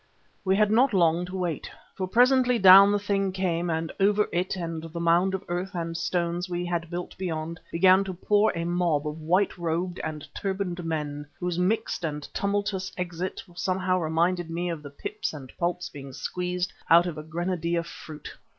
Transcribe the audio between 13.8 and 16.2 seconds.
reminded me of the pips and pulp being